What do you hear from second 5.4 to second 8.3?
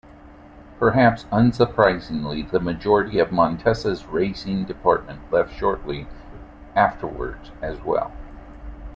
shortly afterwards as well.